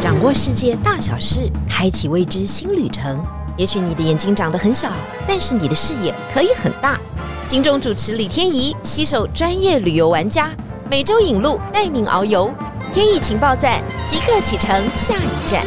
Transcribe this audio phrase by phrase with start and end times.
[0.00, 3.24] 掌握世界大小事，开启未知新旅程。
[3.56, 4.90] 也许你的眼睛长得很小，
[5.26, 6.98] 但是你的视野可以很大。
[7.48, 10.50] 金钟主持李天怡携手专业旅游玩家，
[10.90, 12.52] 每周引路带您遨游。
[12.92, 15.64] 天意情报站即刻启程，下一站。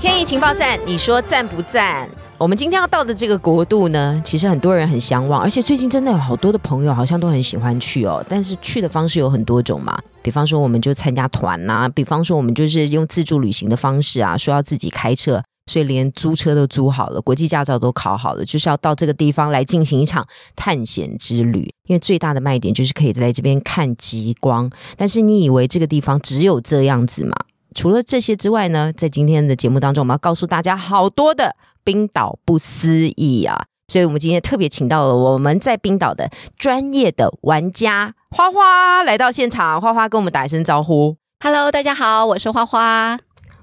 [0.00, 2.08] 天意情报站，你说赞不赞？
[2.36, 8.24] 我们今天要到的这个国度呢，其实很多人很向往，而且最近真的有好多的朋友好像都很喜欢去哦。
[8.28, 15.40] 但是去的方式有很多种嘛，比方说我们就参加团呐，比方说我们就是用自助旅行的方式啊，说要自己开车，
[15.70, 20.26] 所以连租车都租好了，国际驾照都考好了，就是要到这个地方来进行一场
[20.56, 21.70] 探险之旅。
[21.86, 27.36] 因为最大的卖点就是可以在这边看极光，但是你以为这个地方只有这样子吗？
[27.74, 33.66] 除了这些之外呢，在今天的节目当中，我们要告诉大家好多的冰岛不思议啊！
[33.88, 41.16] 所以我们今天特别请到了我们在冰岛的专业的玩家花花来到现场，花花跟我们打一声招呼。
[41.40, 43.18] Hello，大家好，我是花花。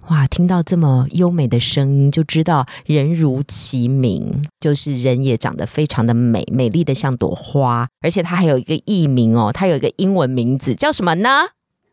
[0.10, 11.30] 哇，听到这么优美的声音，就知道人如其名，就是人也长得非常的美，美丽的像朵花，而且它还有一个艺名哦，它有一个英文名字叫什么呢？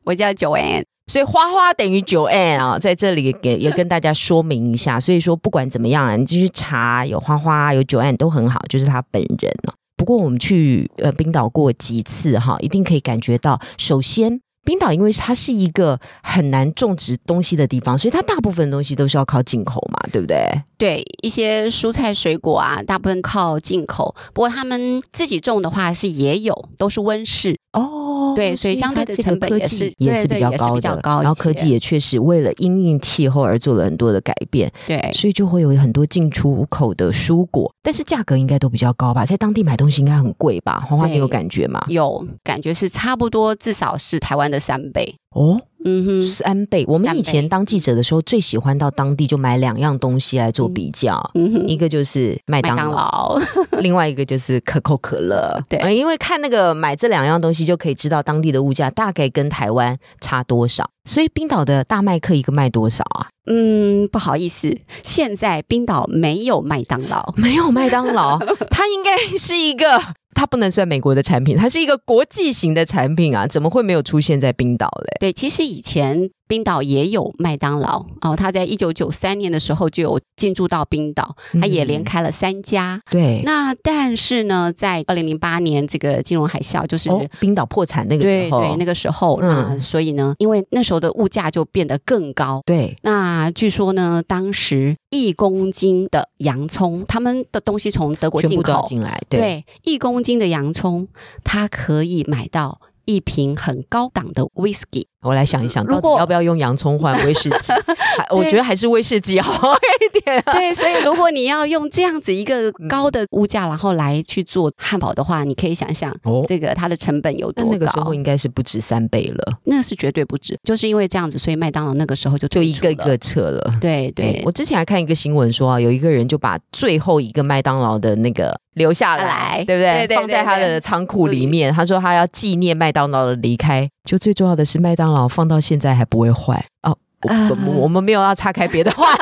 [0.05, 0.85] 我叫 Joanne。
[1.09, 5.01] 所以花花等于九 N 啊，在这里给也跟大家说明一下。
[5.01, 9.75] 所以说不管怎么样啊，你继续查有花花有九 N 都很好，就是他本人啊。
[9.97, 20.62] 不过我们去呃冰岛过几次哈，一定可以感觉到，首先冰岛因为它是一个很难种植东西的地方，所以它大部分东西都是要靠进口嘛，对不对？
[20.77, 24.14] 对一些蔬菜水果啊，大部分靠进口。
[24.34, 27.59] 不过他们自己种的话是也有，都是温室。
[27.73, 34.70] 哦对所以相对的成本也是也是比较高的，高然后科技也确实为了因应气候而做了很多的改变。
[34.87, 39.27] 对，所以就会有很多进出口的蔬果，但是价格应该都比较高吧？
[39.27, 40.81] 在当地买东西应该很贵吧？
[40.89, 41.85] 花花，对你有感觉吗？
[41.89, 45.14] 有感觉是差不多，至少是台湾的三倍。
[45.35, 46.84] 哦，嗯哼，三倍。
[46.89, 53.39] 我们以前当记者的时候，最喜欢到当地就买两样东西来做比较，嗯哼，一个就是麦麦当当劳，
[53.80, 55.58] 另外一个就是可口可乐。
[55.68, 60.89] 对呃因为看那个买这两样东西，就可以知道当地的物价大概跟台湾差多少。
[61.05, 63.28] 所以冰岛的大麦克一个卖多少啊？
[63.46, 67.33] 嗯，不好意思，现在冰岛没有麦当劳。
[67.36, 68.39] 没有麦当劳，
[68.70, 69.98] 它应该是一个，
[70.39, 75.17] 它不能算美国的产品，它是一个国际型的产品啊，怎么会没有出现在冰岛嘞？
[75.19, 83.01] 对，其实以前冰岛也有麦当劳哦，他在一九九三年的时候就有进驻到冰岛，他也连嗯开了三家。
[83.11, 89.48] 对，那但是呢，在二零零八年这个金融海啸，就是、哦，冰岛破产那个对时候，对那个时候，嗯。
[89.48, 92.63] 那所以呢，因为那时候的物价就变得更高。
[92.64, 92.97] 对。
[93.03, 101.07] 那据说呢，当时一公斤的洋葱，他们的东西从德国进口，进来，对，对，一公斤的洋葱，
[101.45, 105.05] 它可以买到一瓶很高档的 whisky。
[105.23, 107.73] 我来想一想，如果到底要不要用洋葱换威士忌？
[108.17, 110.52] 还我觉得还是威士忌好一点、啊。
[110.52, 117.70] 对，所以如果你要用这样子一个高的物价，然后来去做汉堡的话，你可以想象哦，这个它的成本有多高。
[117.70, 123.74] 那那个时候应该是不止三倍了，那是绝对不止，就是因为这样子，所以麦当劳那个时候就就一个一个撤了。
[123.80, 130.06] 对对我之前还看一个新闻说啊，有一个人就把最后一个麦当劳的那个留下来，来对不对？
[130.06, 131.73] 对对放在他的仓库里面。
[131.73, 133.88] 他说他要纪念麦当劳的离开。
[134.08, 136.96] 就最重要的是，麦当劳放到现在还不会坏哦。
[137.23, 139.19] 我啊我我们没有要岔开别的话题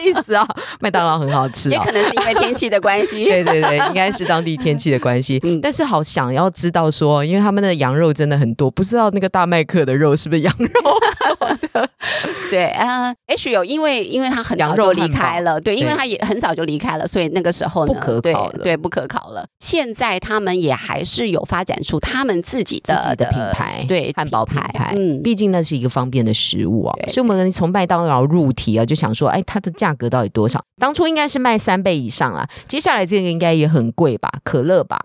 [0.00, 0.44] 的意思啊，
[0.80, 1.92] 麦当劳很好吃啊也可。
[1.92, 3.22] 能是因为天气的关系。
[3.26, 5.38] 对对对，应该是当地天气的关系。
[5.44, 10.68] 嗯但是好想要知道说，因为他们的羊肉真的很多，不知道那个大麦克的肉是不是羊肉？
[12.54, 19.44] 对，呃，H 有因为因为他很早就离开了，对，因为他也很早就离开了，所以那个时候呢不可对考了对，不可考了。
[19.58, 30.62] 现在他们也还是有发展出他们自己的自己的品牌，对汉堡品牌，嗯，毕竟那是一个方便的食物啊，所以我们从麦当劳入题啊，就想说，哎，它的价格到底多少？
[30.80, 34.30] 当初应该是卖三倍以上啦，接下来这个应该也很贵吧？
[34.44, 34.96] 可乐吧？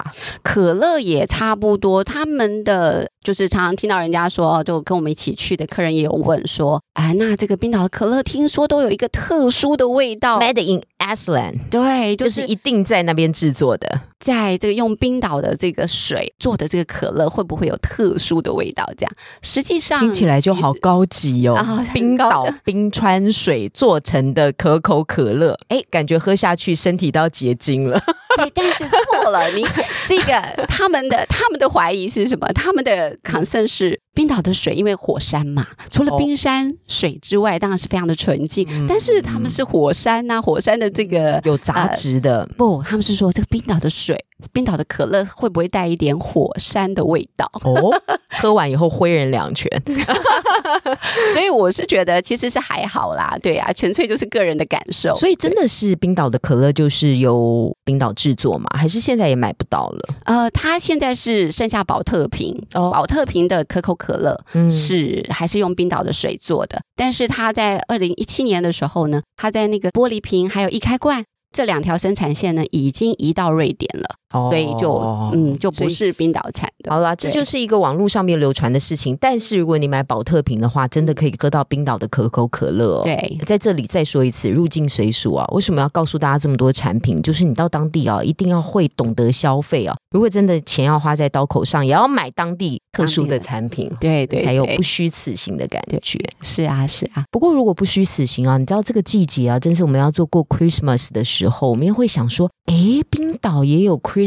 [0.44, 14.02] 可乐也差不多，他们的就是常常听到人家说，就跟我们一起去的客人也有问说，哎，那这个冰岛的可乐听说都有一个特殊的味道，Made in Iceland，对，就就是是一定在那边制作的。
[14.20, 18.86] 在这个用冰岛的这个水做的这个可乐，会不会有特殊的味道？
[18.98, 19.12] 这样
[19.42, 21.56] 实际上听起来就好高级哦！
[21.56, 27.98] 啊 冰岛冰川水做成的可口可乐，哎，感觉喝下去身体都要结晶了。
[28.36, 28.84] 对，但是
[29.32, 29.66] 了，你
[30.08, 32.48] 这个他们的他们的怀疑是什么？
[32.54, 44.26] 他们的 concern 是冰岛的水，因为火山嘛，除了冰山水之外，当然是非常的纯净，但是他们是火山呐，火山的这个有杂质的，不，他们是说这个冰岛的水。
[44.54, 47.46] 冰岛的可乐会不会带一点火山的味道？
[47.62, 47.92] 哦，
[48.40, 49.70] 喝完以后挥人两拳。
[51.34, 55.14] 所以我是觉得其实是还好啦，对啊，纯粹就是个人的感受。
[55.16, 58.66] 所以真的是冰岛的可乐就是由冰岛制作嘛？
[58.78, 60.16] 还是现在也买不到了？
[60.24, 71.24] 呃，它现在是剩下宝特瓶，宝特瓶的可口可乐是还是用冰岛的水做的，但是他在二零一七年的时候呢，他在那个玻璃瓶还有一开罐。
[71.52, 74.94] 这两条生产线呢，已经移到瑞典了，所以就
[75.34, 76.92] 嗯，就不是冰岛产的。
[76.92, 79.18] 好了，这就是一个网络上面流传的事情。
[79.20, 83.00] 但是如果你买保特瓶的话，真的可以喝到冰岛的可口可乐。
[83.00, 85.46] 哦对，在这里再说一次，入境随俗啊！
[85.54, 87.22] 为什么要告诉大家这么多产品？
[87.22, 89.96] 就是你到当地啊，一定要会懂得消费啊。
[90.12, 96.20] 如果真的钱要花在刀口上，也要买当地特殊的产品，对对，才有不虚此行的感觉。
[96.42, 97.24] 是啊，是啊。
[97.32, 102.76] 不过如果不虚此行啊，你知道这个季节啊，正是我们要做过 Christmas 的时候，我们也会想说，哎，
[103.10, 104.19] 冰岛也有 Christmas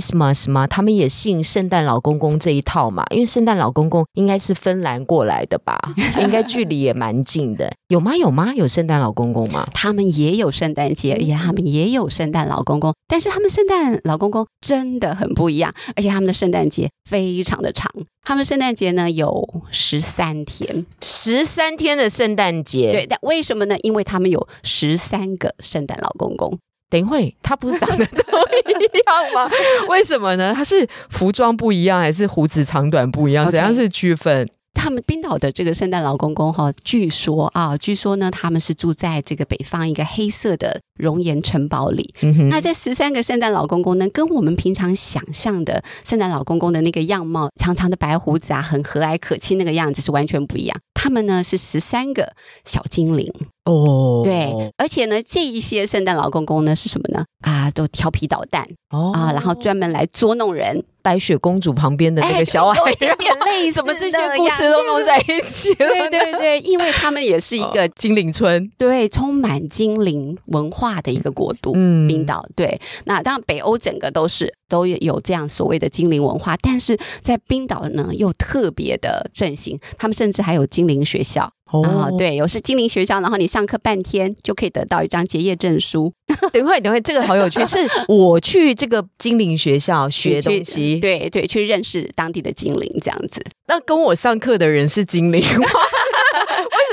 [0.49, 0.67] 吗？
[0.67, 3.05] 他们也信圣诞老公公这一套嘛？
[3.11, 5.79] 因为圣诞老公公应该是芬兰过来的吧？
[6.21, 7.73] 应该距离也蛮近的。
[7.89, 8.17] 有吗？
[8.17, 8.55] 有吗？
[8.55, 9.67] 有圣诞老公公吗？
[9.75, 17.91] 他们也有圣诞节，也他们也有圣诞老公公，但是他们圣诞老公公真的很不一样，而且他们的圣诞节非常的长。
[18.25, 22.93] 他们圣诞节呢有十三天，十三天的圣诞节。
[22.93, 23.77] 对，但为什么呢？
[23.83, 26.59] 因为他们有十三个圣诞老公公。
[26.93, 29.51] 等一会，他不是长得都一样吗？
[29.89, 30.53] 为什么呢？
[30.55, 33.51] 他是服装不一样，还是胡子长短不一样？
[33.51, 34.47] 怎样是区分？
[34.75, 42.15] 他们冰岛的这个圣诞老公公哈，据说啊，据说呢，他们是住在这个北方一个黑色的熔岩城堡里。
[42.51, 50.79] 那这十三个圣诞老公公呢，跟我们平常想象的圣诞老公公的那个样貌，长长的白胡子啊，很和蔼可亲那个样子是完全不一样。
[50.95, 52.33] 他们呢是十三个
[52.65, 53.33] 小精灵
[53.65, 57.25] 哦，对，而且呢，这一些圣诞老公公呢是什么呢？
[57.43, 60.85] 啊，都调皮捣蛋哦啊，然后专门来捉弄人。
[61.03, 63.17] 白雪公主旁边的那个小矮人，
[63.73, 65.77] 怎么这些故事都弄在一起了？
[65.77, 71.73] 对对对，因为他们也是一个精灵村，对，充满精灵文化的一个国度。
[71.75, 81.53] 嗯，冰岛对，那当然北欧整个都是都有这样所谓的精灵文化，但是在冰岛呢又特别的盛行，他们甚至还有精灵学校。
[81.73, 86.13] 哦，对，有是精灵学校，然后你上课半天就可以得到一张结业证书。
[86.53, 87.79] 等会，等会，这个好有趣，是
[88.09, 93.43] 我去这个精灵学校学东西，对对，去认识当地的精灵这样子。
[93.69, 95.67] 那跟我上课的人是精灵吗。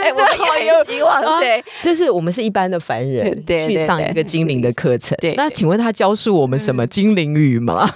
[0.01, 1.39] 为什么好有希望？
[1.39, 5.17] 对，就是我们是一般的凡人， 去上一个精灵的课程。
[5.21, 7.89] 对，那请问他教授我们什么精灵语吗？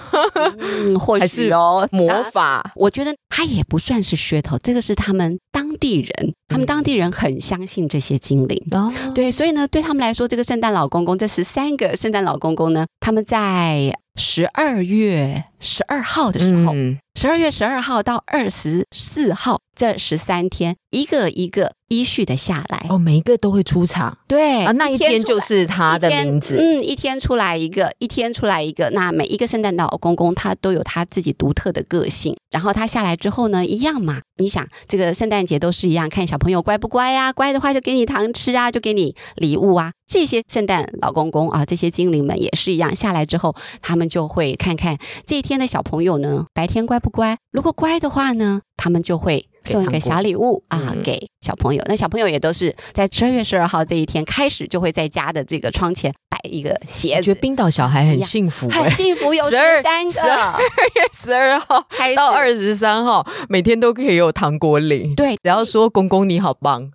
[0.60, 2.72] 嗯或许哦，魔法。
[2.76, 8.58] 我觉得他也不算是噱头，这个是他们当地人，他们当地人很相信这些精灵。
[8.72, 13.94] 哦，对，所以呢，对他们来说，这个圣诞老公公，这十三个圣诞老公公呢，他们在。
[14.16, 16.72] 十二月十二号的时候，
[17.20, 22.86] 十二月十二号到二十四号这十三天，一个一个依序的下来。
[22.90, 44.08] 哦，每一个都会出场，对啊，那一天就是他的名字，嗯，一天出来一个，一天出来一个，那每一个圣诞老公公他都有他自己独特的个性，然后他下来之后呢，一样嘛，你想这个圣诞节都是一样，看小朋友乖不乖呀，乖的话就给你糖吃啊，就给你礼物啊，这些圣诞老公公啊，这些精灵们也是一样，下来之后他们。
[44.14, 47.36] 就会看看这一天的小朋友呢，白天乖不乖？
[47.52, 51.84] 如果乖的话呢，他们就会送一个小礼物啊给小朋友。
[51.88, 57.16] 那小朋友也都是在十二月十二号这一天开始，就会在家的这个窗前摆一个鞋子。
[57.16, 59.52] 我觉得冰岛小孩很幸福，很幸福，有十
[59.82, 60.12] 三个。
[60.12, 65.16] 十二月十二号到二十三号，每天都可以有糖果领。
[65.16, 66.92] 对，只要说公公你好棒。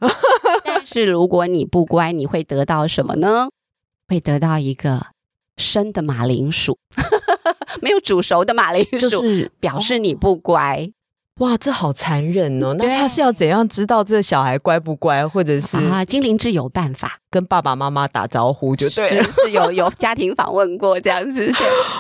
[0.91, 3.49] 但是如果你不乖，你会得到什么呢？
[4.09, 5.09] 会得到一个。
[5.59, 6.79] 生的马铃薯，
[7.83, 10.89] 没有煮熟的马铃薯，就是表示你不乖。
[11.39, 12.75] 哇，这好残忍哦！
[12.79, 16.05] 那他是要怎样知道这小孩乖不乖，或者是啊？
[16.05, 17.19] 精灵智有办法。
[17.31, 21.53] 跟爸爸妈妈打招呼就对了，是有 有家庭访问过这样子。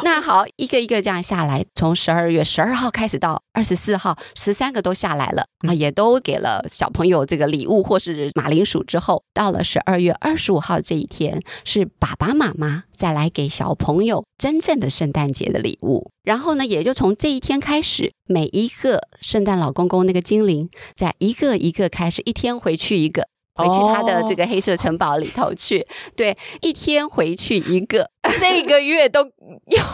[0.02, 16.10] 那好，一个一个这样下来，从十二月十二号开始到二十四号，十三个都下来了啊，也都给了小朋友这个礼物或是马铃薯之后，到了十二月二十五号这一天，是爸爸妈妈再来给小朋友真正的圣诞节的礼物。
[16.22, 23.28] 然后呢，也就从这一天开始，每一个圣诞老公公那个精灵，在一个一个开始，一天回去一个。
[23.54, 28.08] 回去他的这个黑色城堡里头去，对，一天回去一个，
[28.38, 29.84] 这个月都用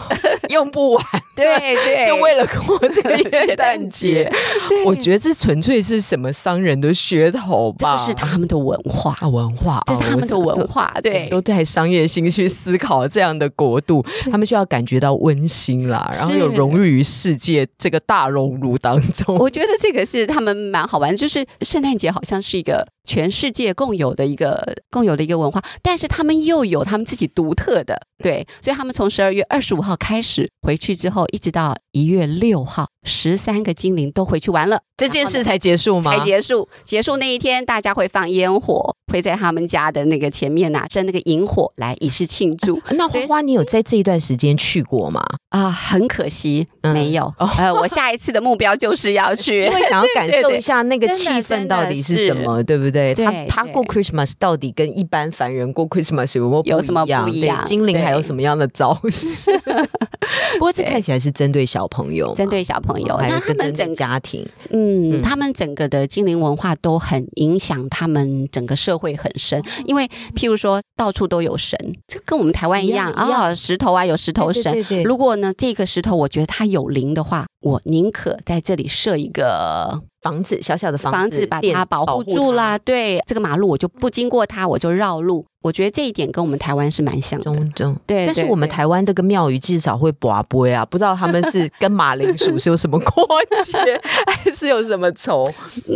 [0.49, 1.05] 用不完，
[1.35, 4.31] 对对，就为了过这个元旦节。
[4.85, 7.95] 我觉得这纯粹是什么商人的噱头吧？
[7.95, 11.27] 这是他们的文化，啊文化，这是他们的文化，对。
[11.29, 19.37] 都带商业心去思考这样的国度，他们需要感觉到温馨啦，然后有融入于世界这个大熔炉当中。
[19.37, 36.17] 我觉得这个是他们蛮好玩，就是圣诞节好像是一个全世界共有的一个共有的一个文化，但是他们又有他们自己独特的，对，所以他们从十二月二十五号开始回去之后，一直到一月六号，十三个精灵都回去玩了，这件事才结束吗？
[36.17, 36.67] 才结束。
[36.83, 42.81] 结束那一天，大家会放烟火，会在他们家的那个前面呐、生那个萤火来以示庆祝。
[42.91, 45.21] 那 花花，你有在这一段时间去过吗？
[45.49, 47.33] 啊、很可惜、嗯没有。
[47.37, 49.73] 呃，我下一次的目标就是要去因。
[49.73, 53.13] 为想要感受一下那个气氛到底是什么，对不对？
[53.13, 57.05] 对他他过 Christmas 到底跟一般凡人过 Christmas 有没有有什么？
[57.05, 59.51] 不一样对精灵还有什么样的招式？
[60.53, 65.21] 不过这看起来是针对小朋友嘛，针对小朋友，那他们整家庭，嗯，嗯。
[65.21, 74.73] 他们整个的精灵文化都很影响他们整个社会很深，因为譬如说到处都有神，这跟我们台湾一样啊、石头啊有石头神。
[75.03, 82.77] 如果呢这个石头我觉得它有灵的话，我宁可在这里设一个房子小小的房子房子把它保护住啦。
[82.77, 85.45] 对，这个马路我就不经过它，我就绕路。
[85.65, 87.43] 我觉得这一点跟我们台湾是蛮像的。
[87.45, 87.97] 中中。
[88.05, 93.27] 对，但是我们台湾这个庙宇至少会拔杯啊，不知道他们是跟马铃薯是有什么过
[93.63, 93.99] 节，
[94.31, 95.51] 还是有什么仇？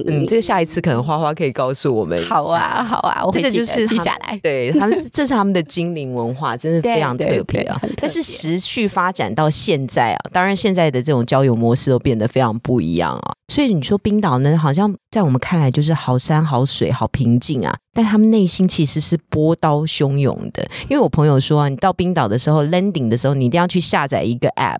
[0.08, 2.20] 嗯，这个下一次可能花花可以告诉我们。
[2.24, 4.40] 好啊，好啊，我这个就是他记下来。
[4.42, 7.80] 对他们是， 这是他们的精灵文化，真的非常特对别啊。
[7.96, 13.34] 但是时序发展到现在啊，当然现在的这种交友模式都变得非常不一样啊。
[13.54, 20.66] 所以你说冰岛呢，好像在我们看来就是好山好水好平静啊，但他们内心其实是波涛汹涌的。
[20.88, 24.80] 因为我朋友说啊，你到冰岛的时候，landing 的时候，你一定要去下载一个 app，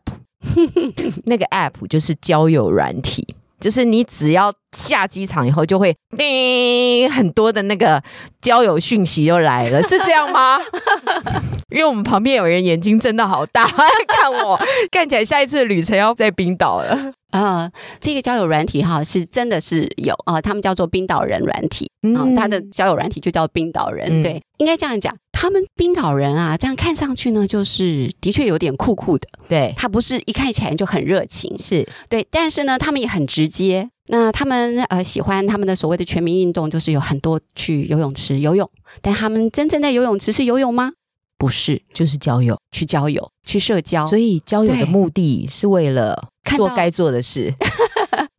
[1.28, 3.36] 那个 app 就是交友软体。
[3.60, 8.02] 就是你只要下机场以后，就会叮很多的那个
[8.40, 10.58] 交友讯息就来了，是这样吗？
[11.76, 13.68] 因为我们旁边有人眼睛睁的好大，
[14.08, 14.58] 看我，
[14.90, 17.12] 看起来下一次旅程要在冰岛了。
[17.32, 21.90] 呃，这个交友软体哈是真的是有啊、他们叫做冰岛人软体。
[22.02, 24.24] 啊、嗯他的交友软体就叫冰岛人，嗯。
[24.24, 31.86] 对，应该这样讲，他们冰岛人啊，这样看上去呢，就是的确有点酷酷的，对，他不是一看起来就很热情，是。
[32.08, 33.90] 对，但是呢，他们也很直接。
[34.12, 38.68] 那他们呃喜欢他们的所谓的全民运动，就是有很多去游泳池游泳，
[39.02, 40.94] 但他们真正在游泳池是游泳吗？
[41.40, 47.54] 不是，就是交友，去交友，去社交，所以交友的目的是为了看做该做的事，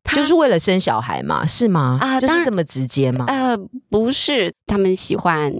[0.04, 1.98] 他 就是为了生小孩嘛，是吗？
[1.98, 3.24] 啊就是这么直接吗？
[3.26, 3.56] 呃，
[3.88, 5.50] 不是，他们喜欢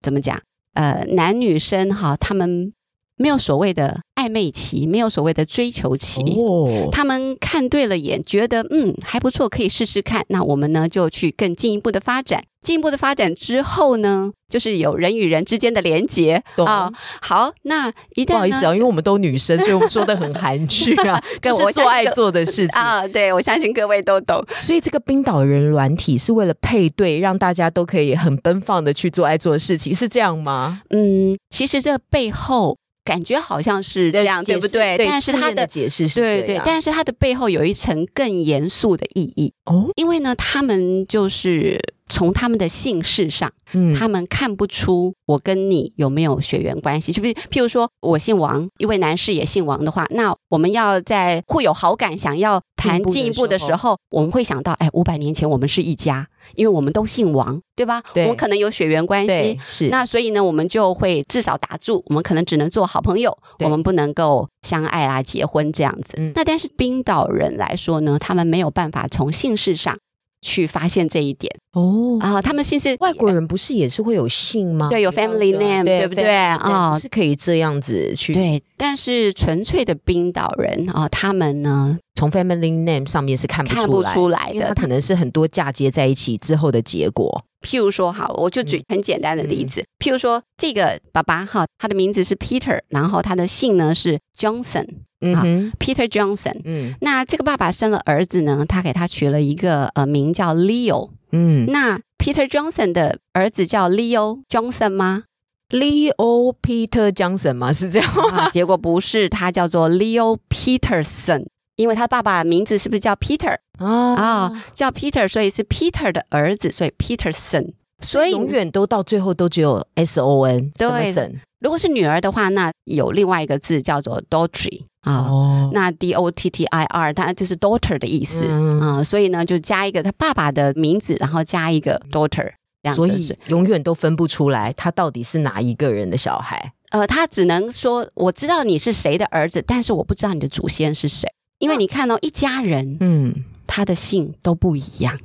[0.00, 0.40] 怎么讲？
[0.74, 2.72] 呃，男女生哈，他们
[3.16, 6.22] 没有所谓的暧昧期，没有所谓的追求期。
[6.38, 10.24] 哦，他们看对了眼，觉得嗯还不错，可以试试看。
[10.28, 12.44] 那我们呢就去更进一步的发展。
[12.66, 16.90] 进一步的发展之后呢，就是有人与人之间的连结懂啊。
[17.22, 22.80] 好，那一旦不好意思啊，因为我们都女生，所以我们说的很含蓄啊， 对就是做爱做的事情。
[22.80, 24.44] 啊，对我相信各位都懂。
[24.58, 30.82] 所以这个冰岛人软体是为了配对，让大家都可以很奔放的去做爱做的事情，是这样吗？
[30.90, 34.98] 嗯，其实这背后感觉好像是这样，对不对？
[34.98, 47.34] 但是它的的解释是对对这样，但是它的背后有一层更严肃的意义，哦，因为呢，他们就是从他们的姓氏上，嗯他们看不出我跟你有没有血缘关系，是不是？
[47.50, 58.02] 譬如说我姓王，一位男士也姓王的话，那我们要在互有好感，想要谈进进一一步的时步的时候，我们会想到，哎，五百年前我们是一家，因为我们都姓王，对吧？
[58.14, 66.14] 对我们可能有血缘关系，是那所以呢，我们就会至少打住，我们可能只能做好朋友，我们不能够相爱啊、结婚这样子。
[66.18, 69.98] 嗯那但是冰岛人来说呢，他们没有办法从姓氏上
[70.42, 72.18] 去发现这一点哦。
[72.20, 74.88] 啊，他们姓氏外国人不是也是会有姓吗？
[74.88, 84.74] 对有 family name，对不对啊是可以这样子去对，但是纯粹的冰岛人啊，他们呢从 family name 上面是看不看不出来，出来的因为它。
[84.74, 87.44] 可能是很多嫁接在一起之后的结果。
[87.60, 96.60] 譬如说，好，我就嗯举很简单的例子，譬如说这个爸爸哈，他的名字是 Peter，然后他的姓呢是 Johnson，Peter 嗯哼，Johnson。
[96.64, 101.10] 嗯那这个爸爸生了儿子呢，他给他取了一个呃名叫 Leo。
[101.32, 105.24] 嗯那 Peter Johnson 的儿子叫 Leo Johnson 吗
[105.70, 107.72] ？，Leo Peter Johnson 吗？
[107.72, 108.44] 是这样吗？
[108.44, 117.72] 啊，结果不是，他叫做 Leo Peterson，因为他爸爸名字是不是叫 Peter 啊啊、叫 Peter，所以是 Peter 的儿子，所以 Peterson。
[118.00, 125.14] 所以永远都到最后都只有 S O N 对 Samuelson 如果是女儿的话，那有另外一个字叫做 daughter 啊。
[125.14, 132.52] 哦，那 D O T T I R，它就是 daughter 的意思嗯啊、所以呢，就加一个他爸爸的名字，然后加一个 daughter，
[132.82, 136.74] 这样所以永远都分不出来他到底是哪一个人的小孩。
[136.90, 141.26] 呃，他只能说我知道你是谁的儿子，但是我不知道你的祖先是谁，
[141.58, 143.34] 因为你看到、一家人嗯，
[143.66, 145.18] 他的姓都不一样，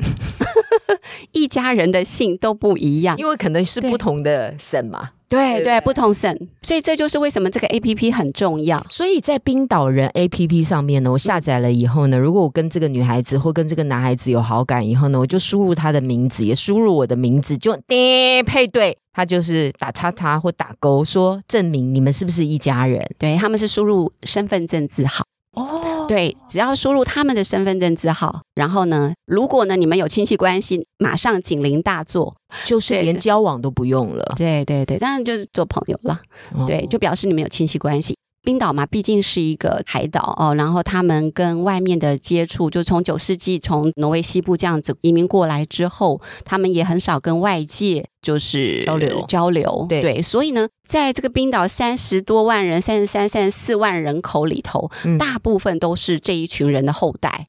[1.33, 5.11] 一家人的姓都不一样，因为可能是不同的省嘛。
[5.27, 8.85] 对对对，不同省，所以这就是为什么这个 A P P 很重要。
[8.89, 23.01] 所以在冰岛人 A P P 上面呢，我下载了以后呢，如果我跟这个女孩子或跟这个男孩子有好感以后呢，我就输入他的名字，也输入我的名字，就叮配对，他就是打叉叉或打勾，说证明你们是不是一家人。
[23.17, 25.23] 对，他们是输入身份证字号。
[25.53, 32.35] 哦，对，只要输入他们的身份证字号，然后呢，如果呢你们有亲戚关系，马上警铃大作。
[32.65, 34.33] 就是连交往都不用了。
[34.35, 36.19] 对对对，当然就是做朋友了。
[36.53, 38.13] 哦对，就表示你们有亲戚关系。
[38.43, 49.85] 冰岛嘛，毕竟是一个海岛哦，然后他们跟外面的接触，就从九世纪从挪威西部这样子移民过来之后，他们也很少跟外界就是交流交流。
[49.87, 57.45] 对所以呢，在这个冰岛三十多万人、三十三、三十四万人口里头，嗯大部分都是这一群人的后代。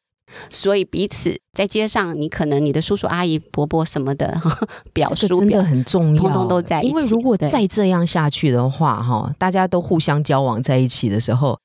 [0.49, 4.41] 所以彼此在街上，你可能你的叔叔阿姨伯伯什么的
[4.93, 11.59] 表叔表这个真的很重要，通通都在一起因为如果再这样下去的话，哈，大家都互相交往在一起的时候，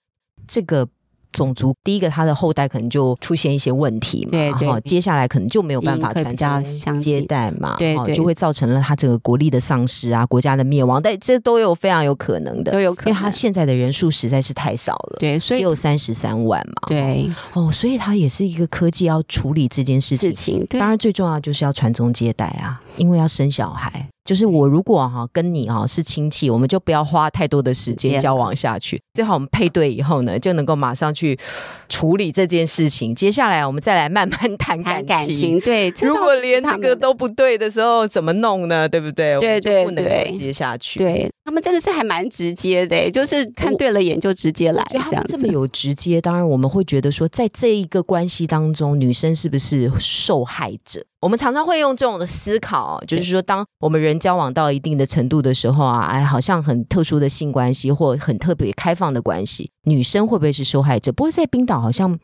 [0.47, 0.87] 这个。
[1.31, 7.95] 种族第一个，他的后代可能就出现一些问题嘛，对对哈接下来可能就没有办法传基因会比较宗相接代嘛，哈对。
[8.05, 13.11] 对就会造成了他整个国力的丧失啊，国家的灭亡，但这都有非常有可能的，都有可能。
[13.11, 17.29] 因为他现在的人数实在是太少了，对，所以只有三十三万嘛，对。
[17.53, 20.31] 哦，所以他也是一个科技要处理这件事情。
[20.31, 20.79] 事，情，对。
[20.79, 24.07] 当然，最重要就是要传宗接代啊，因为要生小孩。
[24.27, 29.01] 就是我如果哈、跟你哈、是亲戚，我们就不要花太多的时间间交往下去。
[29.13, 31.39] 最好我们配对以后呢，就能够马上去
[31.87, 33.15] 处理这件事情。
[33.15, 35.91] 接下来我们再来慢慢谈 谈感感情，对。
[36.01, 38.87] 如果连这个都不对的时候，怎么弄呢？
[38.89, 39.39] 对不对？
[39.39, 40.99] 对对对不能够对接下去。
[40.99, 45.31] 对他们真的是还蛮直接的，就是看对了眼就直接来他这样子。
[45.37, 51.01] 们这么有直接，当然我们会觉得说，在这一个关系当中，女生是不是受害者？
[51.21, 61.13] 我们常常会用这种的思考，就是说，当我们人交往到一定的程度的时候啊，哎，好像很特殊的性关系或很特别开放的关系，女生会不会是受害者？
[61.13, 62.19] 不过在冰岛好像。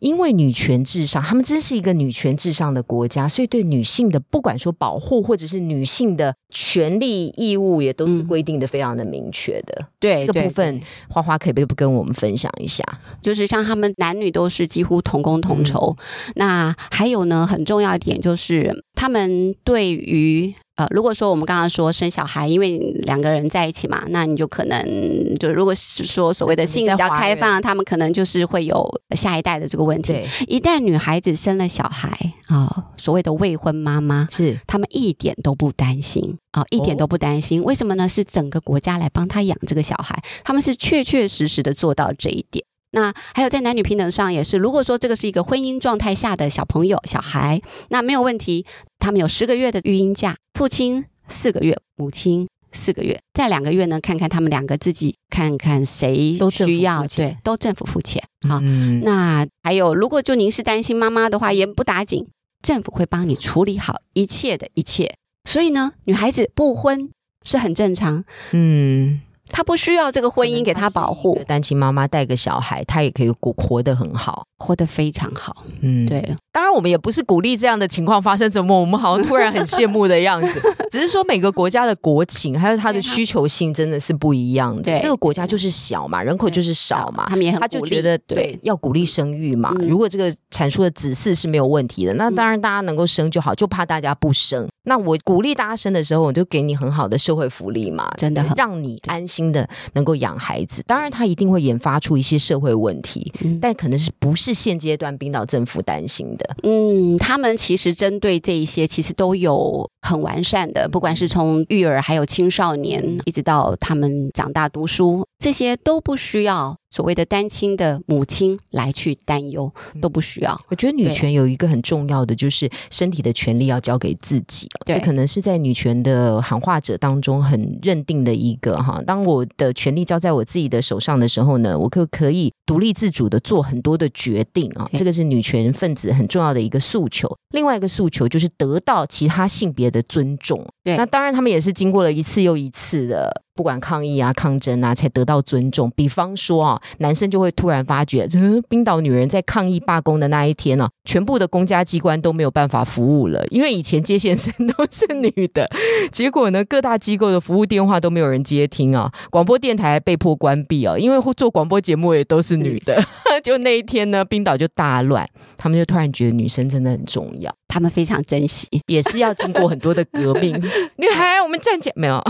[0.00, 9.86] 因为女权至上，他们真是一个女权至上的国家，所以对女性的不管说保护或者是女性的权利义务，也都是嗯规定的非常的明确的。
[9.98, 12.84] 对对这个部分花花可以不可以跟我们分享一下？
[13.20, 15.96] 就是像他们男女都是几乎同工同酬。
[16.34, 28.86] 那还有呢，很重要一点就是他们对于呃，如果说我们刚刚说生小孩，因为两个人在一起嘛，那你就可能就如果是说所谓的性比较开放，他们可能就是会有
[29.16, 30.12] 下一代的这个问题。
[30.12, 37.62] 对，一旦女孩子生了小孩啊、所谓的未婚妈妈，是他们一点都不担心啊、一点都不担心。
[37.64, 38.06] 为什么呢？
[38.06, 42.64] 是整个国家来帮他养这个小孩，他们是确确实实的做到这一点。
[42.96, 48.64] 那还有在男女平等上也是，如果说这个是一个婚姻状态下的小朋友、小孩，那没有问题，
[48.98, 62.26] 他们有十个月的育婴假，父亲四个月，母亲四个月，再两个月呢，看看他们两个自己看看谁都需要，对，都政府付钱好，嗯，那还有，如果就您是担心妈妈的话，也不打紧，
[62.62, 65.14] 政府会帮你处理好一切的一切。
[65.44, 67.10] 所以呢，女孩子不婚
[67.44, 69.20] 是很正常，嗯，
[69.56, 74.44] 她不需要这个婚姻给她保护，单亲妈妈带个小孩，她也可以活活得很好。
[74.58, 75.64] 活得非常好。
[75.80, 76.06] 嗯，。
[76.06, 76.20] 对，
[76.52, 80.60] 当然，我们也不是鼓励这样的情况发生，怎么我们好像突然很羡慕的样子？
[80.92, 84.82] 只是说每个国家的国情还有它的需求性真的是不一样的。
[84.82, 89.74] 对这个国家就是小嘛，人口就是少嘛，他们也很他就觉得对对要鼓励生育嘛。
[89.78, 94.68] 嗯如果这个阐述的子嗣是没有问题的，那当然大家能够生就好，就怕大家不生。
[94.86, 100.82] 那我鼓励大家生的时候，我就给你很好的社会福利嘛，真的很让你安心的能够养孩子。
[100.86, 106.56] 当然，他一定会研发出一些社会问题，嗯但可能是不是现阶段冰岛政府担心的。
[106.62, 120.58] 嗯，他们其实针对这一些，其实都有很完善的，不管是从育儿，还有青少年，一直到他们长大读书，这些都不需要所谓的单亲的母亲来去担忧，都不需要。
[120.68, 124.82] 我觉得女对权有一个很重要的，就是身体的权利要交给自己哦。
[124.86, 129.02] 这可能是在女权的喊话者当中很认定的一个哈。
[129.06, 134.88] 当我的权利交在我自己的手上的时候呢，我可可以独立自主的做很多的决定啊。
[134.92, 137.28] 对这个是女权分子很重要的一个诉求。
[137.50, 140.64] 另外一个诉求就是得到其他性别的尊重。
[140.84, 145.90] 对那当然他们也是经过了一次又一次的不管抗议啊、抗争啊，才得到尊重。
[145.96, 155.68] 比方说啊，男生就会突然发觉，呃、冰岛女人在抗议罢工的那一天呢、啊，全部的公家机关都没有办法服务了，因为以前接线生都是女的，
[156.12, 163.02] 结果呢，各大机构的服务电话都没有人接听啊，广播电台被迫关闭啊，因为做广播节目也都是女的。
[163.42, 168.68] 就那一天呢，冰岛就大乱，他们就突然觉得女生真的很重要，他们非常珍惜。
[168.86, 170.54] 也是要经过很多的革命。
[170.96, 172.22] 女孩，我们站起来没有？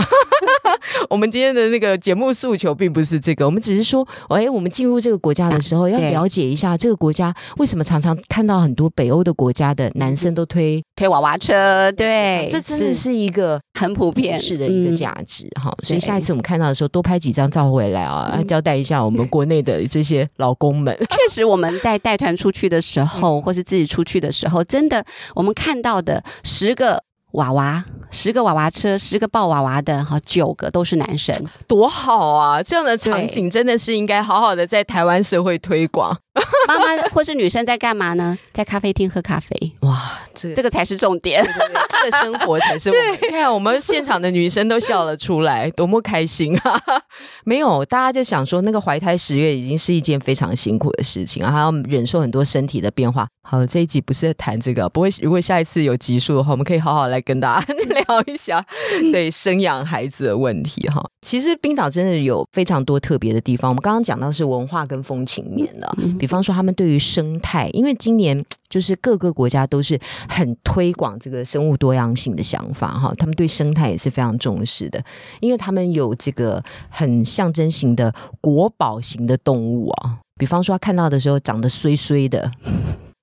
[1.09, 15.73] 我们今天的那个节目诉求并不是这个，我们只是说，哎，我们进入这个国家的时候，要了解一下这个国家为什么常常看到很多北欧的国家的男生都推，推娃娃车，对，这真的是一个很普遍是的一个嗯价值哈。
[15.83, 20.97] 所以下一次我们看到的时候，多拍几张照回来啊，交代一下我们国内的这些老公们。
[21.09, 31.35] 确实，我们在带团出去的时嗯候，或是自己出去的时候，真的我们看到的十个娃娃，十个娃娃车，十个抱娃娃的，哈，九个都是男生。
[31.67, 32.63] 多好啊！
[32.63, 36.17] 这样的场景真的是应该好好的在台湾社会推广。
[36.67, 38.37] 妈妈或是女生在干嘛呢？
[38.53, 39.49] 在咖啡厅喝咖啡，
[39.81, 41.45] 哇，这这个才是重点。
[41.89, 43.19] 这个生活才是我们。
[43.21, 46.81] 你看，我们现场的女生都笑了出来， 多么开心啊！
[47.45, 53.27] 没有，大家就想说，那个怀胎十月已经是一件非常辛苦的事情啊，还要忍受很多身体的变化。
[53.41, 58.63] 好，这一集不是在谈这个，不过如果下一次有集数的话，我们可以好好来跟大家聊一下
[59.11, 61.03] 对生养孩子的问题哈。
[61.21, 68.45] 其实冰岛真的有非常多特别的地方，我们刚刚讲到是文化跟风情面的，比比方说他们对于生态，因为今年。
[68.69, 75.01] 就是各个国家都是很推广这个生物多样性的想法哈，他们对生态也是非常重视的，
[75.39, 82.51] 因为他们有这个很象征型的国宝型的动物啊，比方说看到的时候长得衰衰的。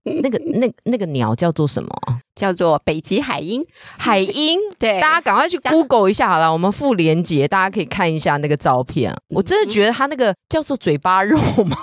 [0.22, 1.90] 那个、那、那个鸟叫做什么？
[2.34, 3.64] 叫做北极海鹰，
[3.98, 4.58] 海鹰。
[4.78, 9.14] 对，大家赶快去 Google 一下好了，我们附链接，大家可以看一下那个照片。
[9.28, 11.76] 我真的觉得它那个叫做嘴巴肉吗？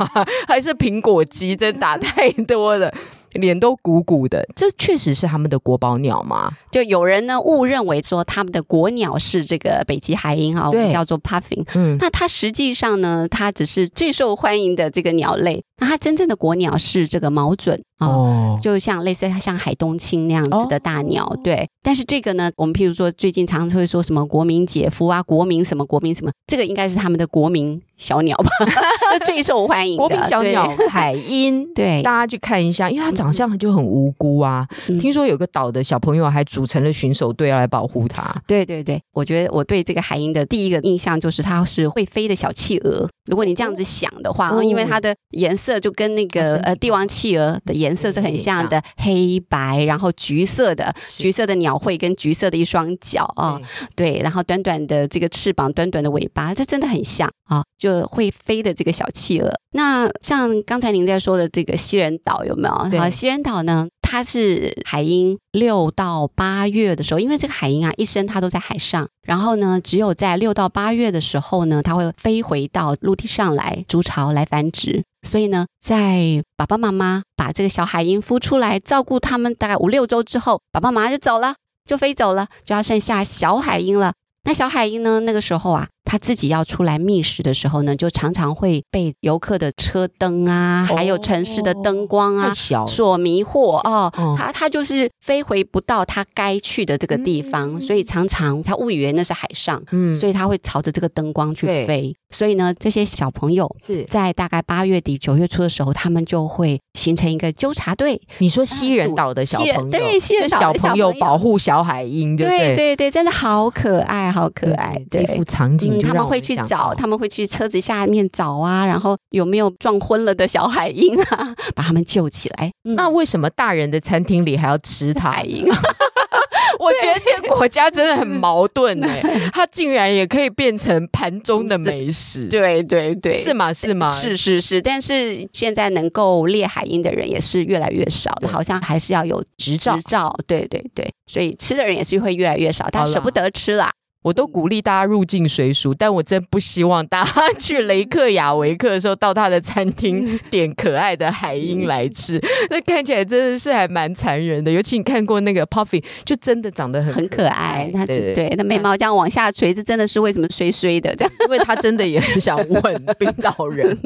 [0.48, 1.56] 还是苹果肌？
[1.56, 2.94] 真打太多了。
[3.36, 6.52] 脸都鼓鼓的，这确实是他们的国宝鸟吗？
[6.70, 11.66] 就有人呢误认为说他们的国鸟是这个北极海鹰哈，我们叫做 puffin。
[11.74, 15.64] 嗯，那它实际上呢，它只是最受欢迎的这个鸟类。
[15.78, 18.08] 那它真正的国鸟是这个毛隼啊。
[18.08, 21.68] 哦，就像类似它像海东青那样子的大鸟，哦对。
[21.84, 28.50] 但是这个呢，我们譬如说最近常常会说什么国民姐夫啊，国民什么国民什么，这个应该是他们的国民小鸟吧，
[29.18, 34.68] 这最受欢迎的国民小鸟海鹰，对，大家去看一下，因为它长相就很无辜啊。
[34.88, 38.32] 嗯听说有个岛的小朋友还组成了巡守队要来保护它。
[38.46, 43.10] 对对对，我觉得我对这个海鹰的第一个印象就是它是会飞的小企鹅。
[43.26, 53.60] 如果你这样子想的话，哦因为它的颜色就跟那个呃帝王企鹅的颜色是很像的，黑白，然后橘色的，橘色的鸟喙跟橘色的一双脚啊、
[53.96, 59.52] 对，然后短短的这个翅膀，短短的尾巴，这真的很像啊，就会飞的这个小企鹅。
[59.74, 62.90] 那像刚才您在说的这个西人岛有没有？
[62.90, 75.02] 对啊，西人岛呢，它是海鹰六到八月的时候，因为这个海鹰啊，一生它都在海上，然后呢，只有在六到八月的时候呢，它会飞回到陆地上来筑巢来繁殖。
[75.26, 84.12] 所以呢，在爸爸妈妈把这个小海鹰孵出来，照顾它们大概五六周之后，爸爸妈妈就走了，就飞走了，就要剩下小海鹰了。
[84.44, 85.22] 那小海鹰呢？
[85.22, 94.12] 那个时候啊，它自己要出来觅食的时候呢，就常常会被游客的车灯啊，还有城市的灯光啊小所迷惑哦。
[94.18, 102.14] 哦它它就是飞回不到他该去的这个地方，嗯所以常常他误以为那是海上，嗯所以他会朝着这个灯光去飞。
[102.30, 108.20] 所以呢，这些小朋友是在大概八月底九月初的时候，他们就会形成一个纠察队。
[108.38, 112.96] 你说西人岛的小朋友，对西人岛的小朋友保护小海鹰，对对？
[112.96, 114.96] 对真的好可爱，好可爱。
[115.10, 122.72] 对这幅场景他们会去找，他们会去车子下面找啊，然后有没有撞昏了的小海鹰啊， 把他们救起来。
[122.84, 125.44] 嗯那为什么大人的餐厅里还要吃它海？
[125.44, 125.66] 鹰，
[126.80, 129.22] 我觉得这个国家真的很矛盾 哎，
[129.54, 133.72] 它竟然也可以变成盘中的美食，对对对，是吗？
[133.74, 134.12] 是吗？
[134.12, 140.36] 是是是，但是现在能够猎海鹰的人也是越来越少的，好像还是要有执照执照。
[140.48, 143.92] 对对对，所以吃的人也是会越来越少，他舍不得吃啦。
[144.22, 154.72] 我都鼓励大家入境随俗，但我真不希望大家 去雷克雅维克的时候到他的餐厅 点可爱的海鹰来吃，那看起来真的是还蛮残忍的。
[154.72, 161.34] 尤其你看过那个 Puffy，就真的长得很很可爱，他对对对，那眉毛这样往下垂，这真的是为什么衰衰的这样？
[161.46, 163.98] 因为他真的也很想问 冰岛人，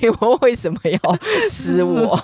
[0.00, 2.18] 你们为什么要吃我？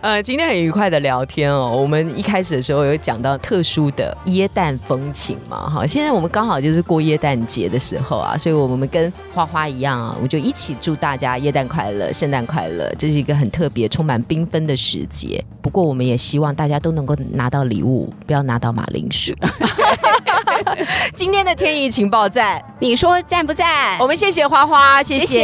[0.00, 1.76] 呃，今天很愉快的聊天哦。
[1.76, 15.44] 我们一开始的时候有讲到特殊的耶诞风情嘛，哈，现在我们刚好就是过耶诞节的时候啊，所以我们跟花花一样啊，我就一起祝大家耶诞快乐、圣诞快乐，这是一个很特别、充满缤纷的时节。
[15.60, 19.34] 不过我们也希望大家都能够拿到礼物，不要拿到马铃薯。
[21.14, 22.62] 今天的天意情报站。
[22.78, 23.98] 你说赞不赞？
[23.98, 25.40] 我们谢谢花花，谢谢谢谢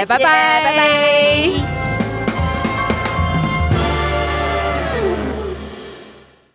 [0.00, 1.93] 谢拜拜，拜拜。